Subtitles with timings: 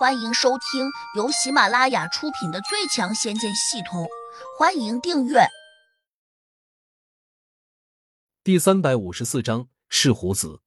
[0.00, 4.04] 欢迎收听由喜马拉雅出品的《最强仙剑系统》，
[4.58, 5.40] 欢迎订阅。
[8.42, 10.62] 第三百五十四章是胡子。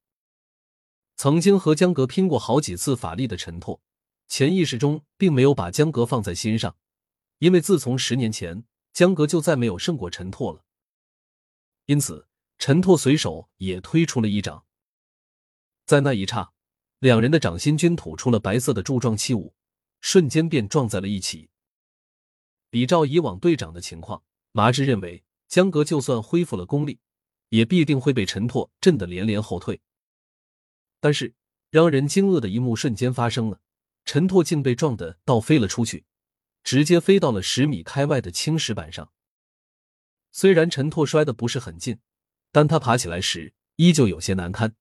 [1.16, 3.82] 曾经和江格拼过好几次法力的陈拓，
[4.28, 6.76] 潜意识中并没有把江格放在心上，
[7.40, 8.64] 因为自从十年前，
[8.94, 10.64] 江格就再没有胜过陈拓了。
[11.86, 12.28] 因此，
[12.60, 14.66] 陈拓随手也推出了一掌，
[15.88, 16.54] 在那一刹。
[17.04, 19.54] 两人的掌心均吐出了白色的柱状器物，
[20.00, 21.50] 瞬间便撞在了一起。
[22.70, 27.02] 比照以往对掌的情况，麻志认为江格就算恢复了功力，
[27.50, 29.82] 也必定会被陈拓震得连连后退。
[31.02, 31.34] 但是
[31.72, 33.60] 让人惊愕的一幕瞬间发生了，
[34.06, 36.06] 陈拓竟被撞得倒飞了出去，
[36.64, 39.12] 直接飞到了十米开外的青石板上。
[40.32, 42.00] 虽然陈拓摔得不是很近，
[42.54, 44.74] 但他爬起来时依旧有些难堪。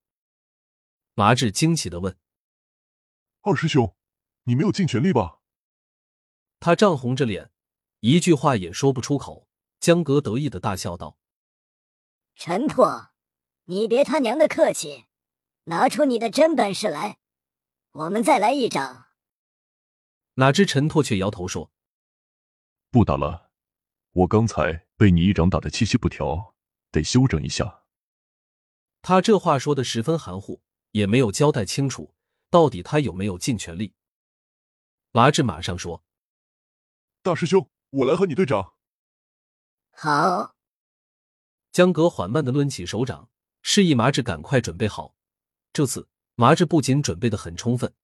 [1.14, 2.16] 麻志惊奇的问
[3.42, 3.94] ：“二师兄，
[4.44, 5.40] 你没有尽全力吧？”
[6.58, 7.50] 他涨红着脸，
[8.00, 9.48] 一句话也说不出口。
[9.78, 11.18] 江格得意的大笑道
[12.36, 13.10] ：“陈拓，
[13.64, 15.06] 你别他娘的客气，
[15.64, 17.18] 拿出你的真本事来，
[17.90, 19.08] 我们再来一掌。”
[20.34, 21.72] 哪知陈拓却摇头说
[22.90, 23.50] ：“不打了，
[24.12, 26.54] 我刚才被你一掌打的气息不调，
[26.92, 27.82] 得休整一下。”
[29.02, 30.62] 他这话说的十分含糊。
[30.92, 32.14] 也没有交代清楚，
[32.48, 33.94] 到底他有没有尽全力。
[35.10, 36.02] 麻志马上说
[37.22, 38.74] ：“大师兄，我来和你对掌。”
[39.92, 40.54] 好。
[41.70, 43.30] 江格缓慢的抡起手掌，
[43.62, 45.14] 示意麻志赶快准备好。
[45.72, 47.94] 这次麻志不仅准备的很充分，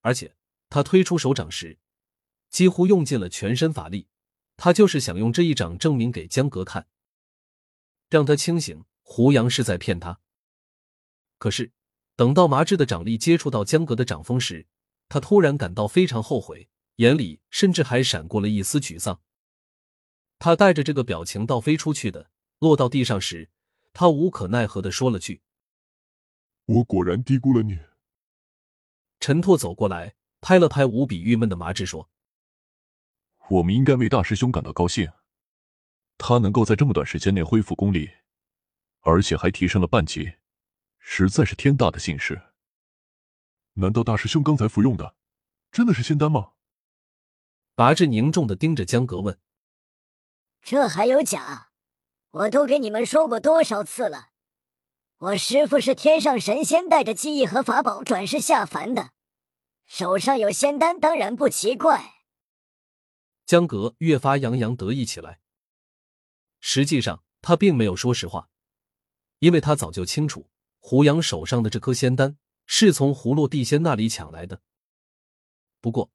[0.00, 0.36] 而且
[0.68, 1.78] 他推出手掌时，
[2.50, 4.08] 几乎用尽了全身法力。
[4.56, 6.86] 他就是想用这一掌证明给江格看，
[8.08, 10.20] 让他清醒胡杨是在骗他。
[11.38, 11.72] 可是。
[12.16, 14.66] 等到麻志的掌力接触到江格的掌风时，
[15.08, 19.20] 他突然感到非常后悔，眼里甚至还闪过了一丝沮丧。
[20.38, 23.50] 他带着这个表情倒飞出去的，落到地上时，
[23.92, 25.42] 他无可奈何的说了句
[26.66, 27.78] ：“我果然低估了你。”
[29.18, 32.10] 陈拓走过来，拍了拍无比郁闷的麻志，说
[33.50, 35.10] ：“我们应该为大师兄感到高兴，
[36.18, 38.10] 他能够在这么短时间内恢复功力，
[39.00, 40.34] 而且还提升了半级。”
[41.06, 42.40] 实在是天大的幸事。
[43.74, 45.14] 难道大师兄刚才服用的
[45.70, 46.52] 真的是仙丹吗？
[47.74, 49.38] 拔志凝重的盯着江格问
[50.62, 51.70] ：“这还有假？
[52.30, 54.30] 我都给你们说过多少次了，
[55.18, 59.10] 我师傅是天上神仙，带着记忆和法宝转世下凡的，
[59.84, 62.14] 手上有仙丹当然不奇怪。”
[63.44, 65.40] 江格越发洋洋得意起来。
[66.60, 68.48] 实际上，他并没有说实话，
[69.40, 70.48] 因为他早就清楚。
[70.86, 72.36] 胡杨手上的这颗仙丹
[72.66, 74.60] 是从葫芦地仙那里抢来的。
[75.80, 76.10] 不过，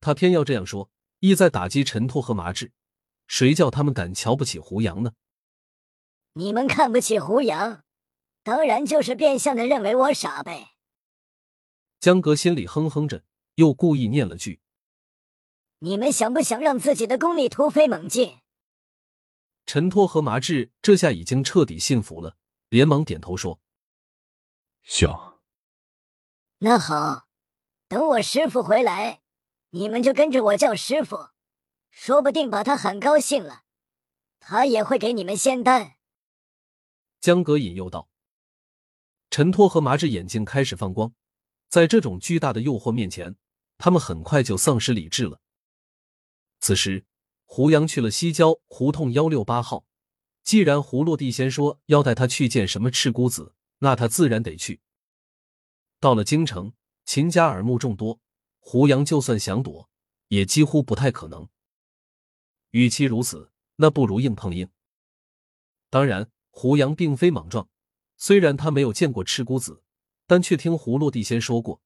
[0.00, 0.90] 他偏要这样说，
[1.20, 2.72] 意在打击陈拓和麻志。
[3.28, 5.12] 谁叫他们敢瞧不起胡杨呢？
[6.32, 7.84] 你们看不起胡杨，
[8.42, 10.70] 当然就是变相的认为我傻呗。
[12.00, 13.22] 江格心里哼哼着，
[13.54, 14.58] 又故意念了句
[15.78, 18.38] ：“你们想不想让自己的功力突飞猛进？”
[19.64, 22.36] 陈拓和麻志这下已经彻底信服了，
[22.68, 23.60] 连忙点头说。
[24.88, 25.38] 想，
[26.60, 27.28] 那好，
[27.88, 29.20] 等我师傅回来，
[29.68, 31.28] 你们就跟着我叫师傅，
[31.90, 33.64] 说不定把他喊高兴了，
[34.40, 35.96] 他也会给你们仙丹。
[37.20, 38.08] 江格引诱道。
[39.28, 41.12] 陈托和麻志眼睛开始放光，
[41.68, 43.36] 在这种巨大的诱惑面前，
[43.76, 45.42] 他们很快就丧失理智了。
[46.60, 47.04] 此时，
[47.44, 49.84] 胡杨去了西郊胡同幺六八号，
[50.42, 53.54] 既然胡落地仙说要带他去见什么赤姑子。
[53.78, 54.80] 那他自然得去。
[56.00, 56.72] 到了京城，
[57.04, 58.20] 秦家耳目众多，
[58.60, 59.88] 胡杨就算想躲，
[60.28, 61.48] 也几乎不太可能。
[62.70, 64.68] 与其如此，那不如硬碰硬。
[65.90, 67.68] 当然，胡杨并非莽撞，
[68.16, 69.82] 虽然他没有见过赤姑子，
[70.26, 71.80] 但却听胡落地仙说过，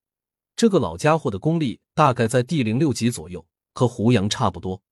[0.56, 4.82] 这个老家伙的功力大概在地灵六级左右，和胡杨差不多。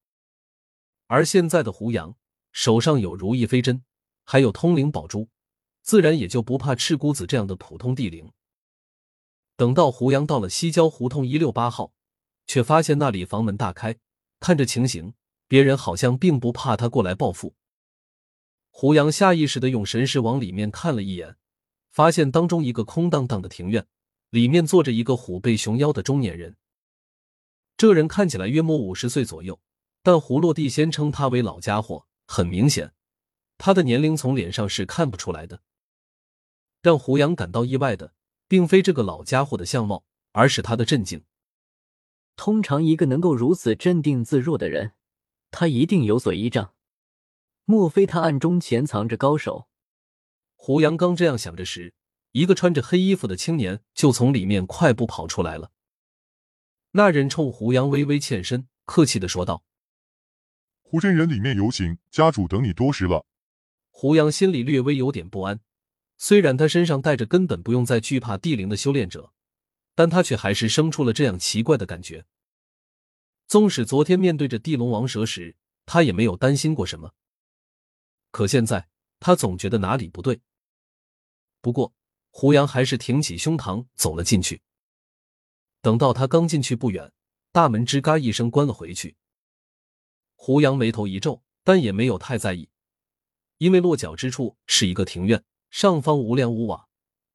[1.08, 2.16] 而现在的胡杨
[2.52, 3.82] 手上有如意飞针，
[4.24, 5.28] 还有通灵宝珠。
[5.90, 8.30] 自然也就不怕赤姑子这样的普通地灵。
[9.56, 11.92] 等到胡杨到了西郊胡同一六八号，
[12.46, 13.98] 却发现那里房门大开，
[14.38, 15.14] 看着情形，
[15.48, 17.56] 别人好像并不怕他过来报复。
[18.70, 21.34] 胡杨下意识的用神识往里面看了一眼，
[21.90, 23.84] 发现当中一个空荡荡的庭院，
[24.28, 26.56] 里面坐着一个虎背熊腰的中年人。
[27.76, 29.58] 这人看起来约莫五十岁左右，
[30.04, 32.92] 但胡落地先称他为老家伙，很明显，
[33.58, 35.60] 他的年龄从脸上是看不出来的。
[36.82, 38.14] 让胡杨感到意外的，
[38.48, 41.24] 并非这个老家伙的相貌，而是他的镇静。
[42.36, 44.92] 通常一个能够如此镇定自若的人，
[45.50, 46.74] 他一定有所依仗。
[47.64, 49.68] 莫非他暗中潜藏着高手？
[50.56, 51.94] 胡杨刚这样想着时，
[52.32, 55.70] 一个穿着黑衣服的青年就从里面快步跑出来了。
[56.92, 59.62] 那人冲胡杨微微欠身，客气的说道
[60.82, 63.24] ：“胡真人里面有请，家主等你多时了。”
[63.90, 65.60] 胡杨心里略微有点不安，
[66.22, 69.32] 虽然他身上带着根本不用再惧怕地灵的修炼者，
[69.94, 72.26] 但他却还是生出了这样奇怪的感觉。
[73.48, 75.56] 纵使昨天面对着地龙王蛇时，
[75.86, 77.14] 他也没有担心过什么。
[78.30, 80.42] 可现在，他总觉得哪里不对。
[81.62, 81.94] 不过，
[82.28, 84.60] 胡杨还是挺起胸膛走了进去。
[85.80, 87.10] 等到他刚进去不远，
[87.50, 89.16] 大门吱嘎一声关了回去。
[90.34, 92.68] 胡杨眉头一皱，但也没有太在意，
[93.56, 96.88] 因为落脚之处是一个庭院，上方无梁无瓦，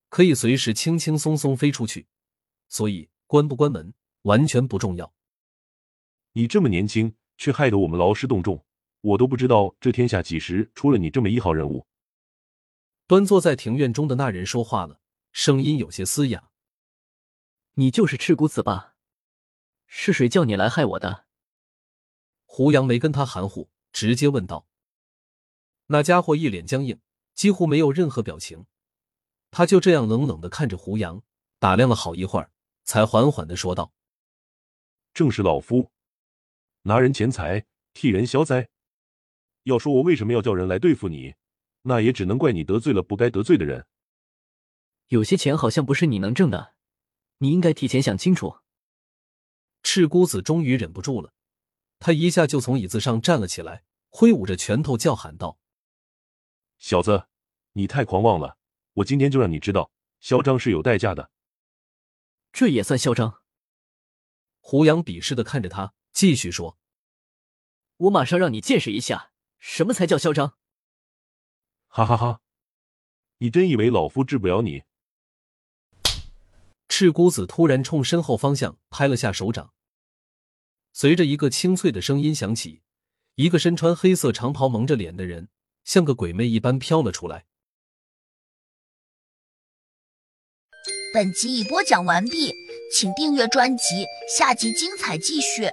[0.09, 2.07] 可以随时轻轻松松飞出去，
[2.67, 3.93] 所以关不关门
[4.23, 5.13] 完全不重要。
[6.33, 8.65] 你这么年轻，却害得我们劳师动众。
[9.01, 11.85] 我都不知道这天下几时出了你这么一号人物。
[13.05, 14.99] 端坐在庭院中的那人说话了，
[15.31, 16.49] 声音有些嘶哑
[17.75, 18.95] ：“你就是赤骨子吧？
[19.85, 21.27] 是谁叫你来害我的？”
[22.45, 24.67] 胡杨没跟他含糊，直接问道。
[25.85, 26.99] 那家伙一脸僵硬，
[27.35, 28.65] 几乎没有任何表情。
[29.51, 31.21] 他就这样冷冷的看着胡杨，
[31.59, 32.51] 打量了好一会儿，
[32.83, 33.93] 才缓缓的说道
[35.13, 35.91] ：“正是老夫，
[36.81, 38.69] 拿人钱财，替人消灾。”
[39.63, 41.35] 要说我为什么要叫人来对付你，
[41.83, 43.87] 那也只能怪你得罪了不该得罪的人。
[45.07, 46.75] 有些钱好像不是你能挣的，
[47.37, 48.57] 你应该提前想清楚。
[49.81, 51.33] 赤姑子终于忍不住了，
[51.99, 55.57] 他一下就从椅子上站了起来，挥舞着拳头叫喊道
[56.77, 57.27] ：“小子，
[57.74, 58.57] 你太狂妄了！
[58.94, 61.31] 我今天就让你知道，嚣张是有代价的。”
[62.54, 63.42] 这也算嚣张？
[64.60, 66.77] 胡杨鄙视的看着他，继续说
[67.98, 70.57] ：“我马上让你见识一下。”什么才叫嚣张？
[71.88, 72.42] 哈哈哈！
[73.38, 74.83] 你真以为老夫治不了你？
[76.88, 79.74] 赤姑子突然冲身后方向拍了下手掌，
[80.94, 82.83] 随着一个清脆的声音响起，
[83.36, 85.50] 一个身穿黑色长袍、蒙着脸的人，
[85.85, 87.45] 像个鬼魅一般飘了出来。
[91.13, 92.51] 本集已播讲完毕，
[92.91, 95.71] 请订阅专辑，下集精彩继续。